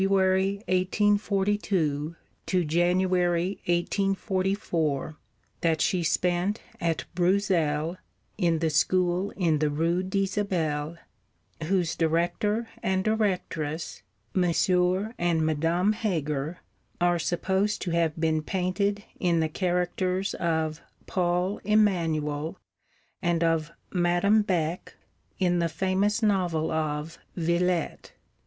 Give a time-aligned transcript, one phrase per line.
[0.03, 2.15] 1842
[2.47, 3.07] to Jan.
[3.07, 5.17] 1844)
[5.61, 7.97] that she spent at Bruxelles,
[8.35, 10.97] in the school in the Rue d'Isabelle,
[11.65, 14.01] whose Director and Directress,
[14.33, 16.61] Monsieur and Madame Heger,
[16.99, 22.57] are supposed to have been painted in the characters of 'Paul Emanuel'
[23.21, 24.95] and of 'Madame Beck,'
[25.37, 28.13] in the famous novel of Villette.